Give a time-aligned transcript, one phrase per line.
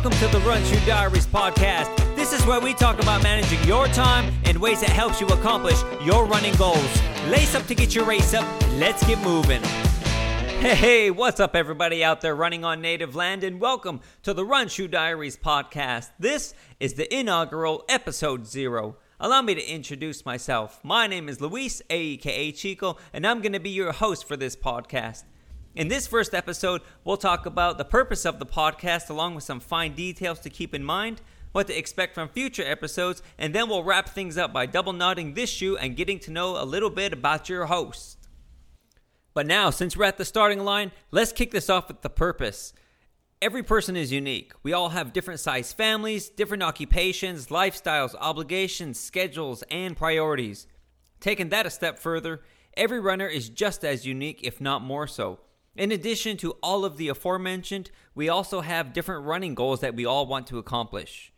[0.00, 1.96] Welcome to the Run Shoe Diaries podcast.
[2.14, 5.82] This is where we talk about managing your time in ways that helps you accomplish
[6.04, 7.02] your running goals.
[7.26, 8.46] Lace up to get your race up.
[8.74, 9.60] Let's get moving.
[10.60, 14.44] Hey, hey, what's up, everybody out there running on native land, and welcome to the
[14.44, 16.10] Run Shoe Diaries podcast.
[16.16, 18.98] This is the inaugural episode zero.
[19.18, 20.78] Allow me to introduce myself.
[20.84, 24.54] My name is Luis, aka Chico, and I'm going to be your host for this
[24.54, 25.24] podcast.
[25.74, 29.60] In this first episode, we'll talk about the purpose of the podcast along with some
[29.60, 31.20] fine details to keep in mind,
[31.52, 35.34] what to expect from future episodes, and then we'll wrap things up by double knotting
[35.34, 38.18] this shoe and getting to know a little bit about your host.
[39.34, 42.72] But now, since we're at the starting line, let's kick this off with the purpose.
[43.40, 44.52] Every person is unique.
[44.64, 50.66] We all have different sized families, different occupations, lifestyles, obligations, schedules, and priorities.
[51.20, 52.40] Taking that a step further,
[52.76, 55.38] every runner is just as unique, if not more so.
[55.78, 60.04] In addition to all of the aforementioned, we also have different running goals that we
[60.04, 61.32] all want to accomplish.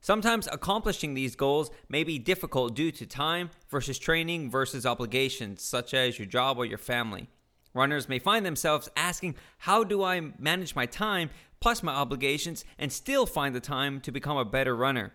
[0.00, 5.92] Sometimes accomplishing these goals may be difficult due to time versus training versus obligations, such
[5.92, 7.30] as your job or your family.
[7.74, 12.92] Runners may find themselves asking, How do I manage my time plus my obligations and
[12.92, 15.14] still find the time to become a better runner?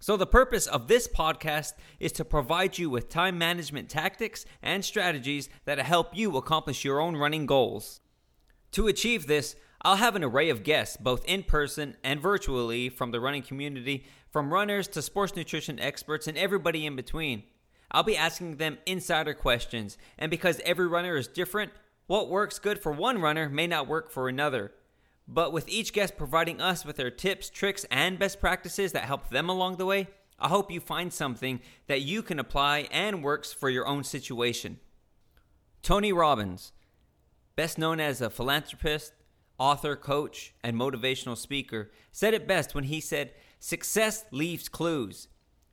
[0.00, 4.84] So, the purpose of this podcast is to provide you with time management tactics and
[4.84, 8.00] strategies that help you accomplish your own running goals.
[8.76, 13.10] To achieve this, I'll have an array of guests, both in person and virtually, from
[13.10, 17.44] the running community, from runners to sports nutrition experts, and everybody in between.
[17.90, 21.72] I'll be asking them insider questions, and because every runner is different,
[22.06, 24.72] what works good for one runner may not work for another.
[25.26, 29.30] But with each guest providing us with their tips, tricks, and best practices that help
[29.30, 33.54] them along the way, I hope you find something that you can apply and works
[33.54, 34.80] for your own situation.
[35.80, 36.72] Tony Robbins
[37.56, 39.12] best known as a philanthropist,
[39.58, 45.28] author, coach, and motivational speaker, said it best when he said, Success leaves clues.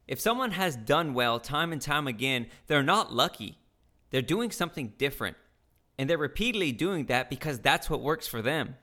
[0.08, 3.60] If someone has done well time and time again, they're not lucky.
[4.10, 5.38] They're doing something different.
[5.98, 8.76] And they're repeatedly doing that because that's what works for them.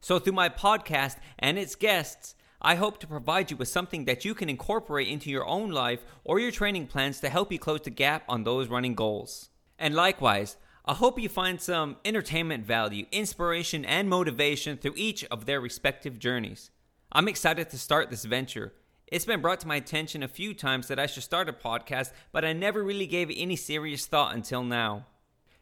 [0.00, 4.24] So, through my podcast and its guests, I hope to provide you with something that
[4.24, 7.82] you can incorporate into your own life or your training plans to help you close
[7.82, 9.50] the gap on those running goals.
[9.78, 15.46] And likewise, I hope you find some entertainment value, inspiration, and motivation through each of
[15.46, 16.72] their respective journeys.
[17.12, 18.72] I'm excited to start this venture.
[19.06, 22.10] It's been brought to my attention a few times that I should start a podcast,
[22.32, 25.06] but I never really gave it any serious thought until now.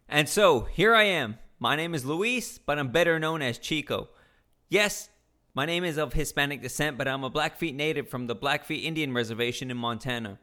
[0.09, 1.37] And so, here I am.
[1.59, 4.09] My name is Luis, but I'm better known as Chico.
[4.71, 5.11] Yes,
[5.53, 9.13] my name is of Hispanic descent, but I'm a Blackfeet native from the Blackfeet Indian
[9.13, 10.39] Reservation in Montana.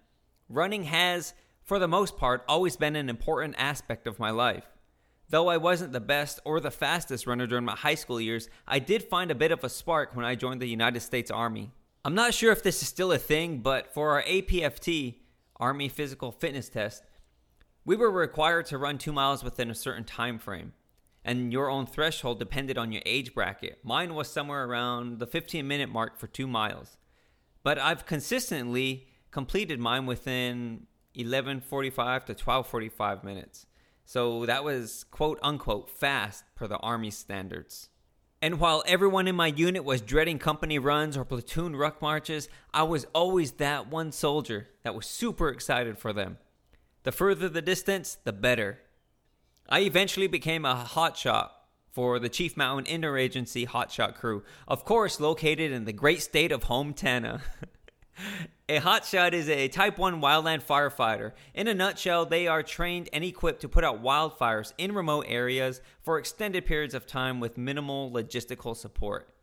[0.49, 1.33] Running has
[1.67, 4.63] for the most part, always been an important aspect of my life.
[5.29, 8.79] Though I wasn't the best or the fastest runner during my high school years, I
[8.79, 11.71] did find a bit of a spark when I joined the United States Army.
[12.05, 15.15] I'm not sure if this is still a thing, but for our APFT,
[15.57, 17.03] Army Physical Fitness Test,
[17.83, 20.71] we were required to run two miles within a certain time frame.
[21.25, 23.79] And your own threshold depended on your age bracket.
[23.83, 26.95] Mine was somewhere around the 15 minute mark for two miles.
[27.61, 33.65] But I've consistently completed mine within 11:45 to 12:45 minutes.
[34.05, 37.89] So that was quote unquote fast per the army standards.
[38.41, 42.83] And while everyone in my unit was dreading company runs or platoon ruck marches, I
[42.83, 46.37] was always that one soldier that was super excited for them.
[47.03, 48.79] The further the distance, the better.
[49.67, 51.49] I eventually became a hotshot
[51.91, 56.69] for the Chief Mountain Interagency Hotshot Crew, of course located in the great state of
[56.69, 57.41] Montana.
[58.69, 61.31] A hotshot is a Type 1 wildland firefighter.
[61.53, 65.81] In a nutshell, they are trained and equipped to put out wildfires in remote areas
[66.01, 69.33] for extended periods of time with minimal logistical support.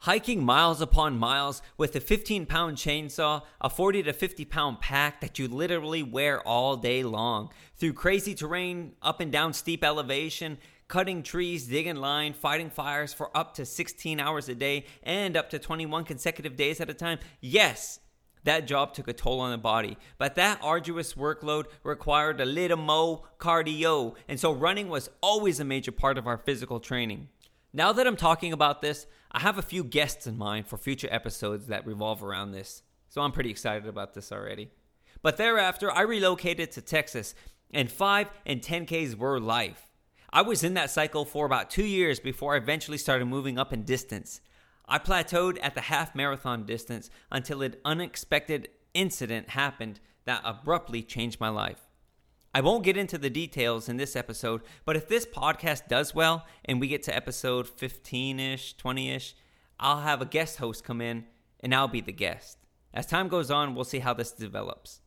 [0.00, 5.20] Hiking miles upon miles with a 15 pound chainsaw, a 40 to 50 pound pack
[5.20, 10.58] that you literally wear all day long, through crazy terrain, up and down steep elevation,
[10.88, 15.50] cutting trees, digging line, fighting fires for up to 16 hours a day and up
[15.50, 17.18] to 21 consecutive days at a time.
[17.40, 18.00] Yes,
[18.46, 19.96] that job took a toll on the body.
[20.18, 25.64] But that arduous workload required a little more cardio, and so running was always a
[25.64, 27.28] major part of our physical training.
[27.72, 31.08] Now that I'm talking about this, I have a few guests in mind for future
[31.10, 32.82] episodes that revolve around this.
[33.08, 34.70] So I'm pretty excited about this already.
[35.22, 37.34] But thereafter, I relocated to Texas,
[37.70, 39.90] and 5 and 10Ks were life.
[40.32, 43.72] I was in that cycle for about two years before I eventually started moving up
[43.72, 44.40] in distance.
[44.88, 51.40] I plateaued at the half marathon distance until an unexpected incident happened that abruptly changed
[51.40, 51.88] my life.
[52.54, 56.46] I won't get into the details in this episode, but if this podcast does well
[56.64, 59.34] and we get to episode 15 ish, 20 ish,
[59.78, 61.26] I'll have a guest host come in
[61.60, 62.58] and I'll be the guest.
[62.94, 65.00] As time goes on, we'll see how this develops.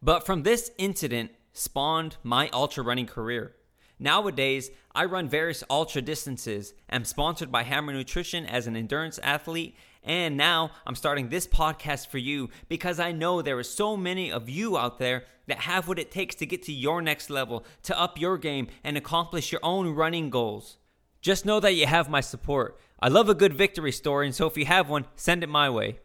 [0.00, 3.54] But from this incident spawned my ultra running career.
[3.98, 9.76] Nowadays, I run various ultra distances, am sponsored by Hammer Nutrition as an endurance athlete,
[10.04, 14.30] and now I'm starting this podcast for you because I know there are so many
[14.30, 17.64] of you out there that have what it takes to get to your next level,
[17.82, 20.78] to up your game, and accomplish your own running goals.
[21.20, 22.78] Just know that you have my support.
[23.00, 25.68] I love a good victory story, and so if you have one, send it my
[25.68, 25.98] way.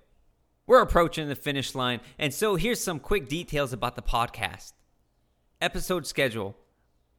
[0.66, 4.74] We're approaching the finish line, and so here's some quick details about the podcast.
[5.62, 6.58] Episode schedule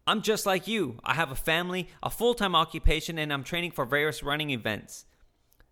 [0.07, 0.99] I'm just like you.
[1.03, 5.07] I have a family, a full time occupation, and I'm training for various running events.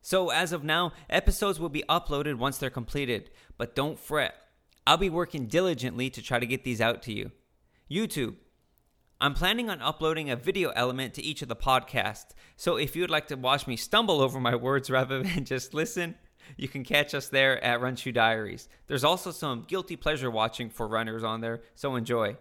[0.01, 4.35] So, as of now, episodes will be uploaded once they're completed, but don't fret.
[4.87, 7.31] I'll be working diligently to try to get these out to you.
[7.91, 8.35] YouTube.
[9.21, 13.11] I'm planning on uploading a video element to each of the podcasts, so if you'd
[13.11, 16.17] like to watch me stumble over my words rather than just listen,
[16.57, 18.69] you can catch us there at Run Shoe Diaries.
[18.89, 22.37] There's also some guilty pleasure watching for runners on there, so enjoy.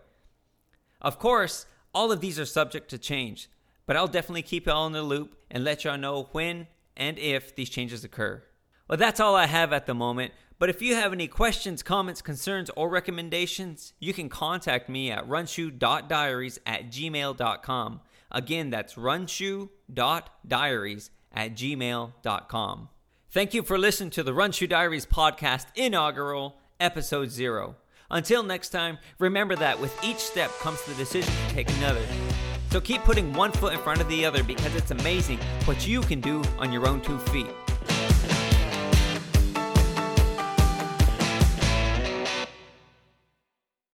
[0.99, 3.49] Of course, all of these are subject to change,
[3.85, 7.55] but I'll definitely keep y'all in the loop and let y'all know when and if
[7.55, 8.43] these changes occur.
[8.87, 12.21] Well, that's all I have at the moment, but if you have any questions, comments,
[12.21, 18.01] concerns, or recommendations, you can contact me at runshoe.diaries at gmail.com.
[18.31, 22.89] Again, that's runshoe.diaries at gmail.com.
[23.31, 27.75] Thank you for listening to the Run Shoe Diaries podcast inaugural episode zero.
[28.11, 32.05] Until next time, remember that with each step comes the decision to take another.
[32.69, 36.01] So keep putting one foot in front of the other because it's amazing what you
[36.01, 37.47] can do on your own two feet.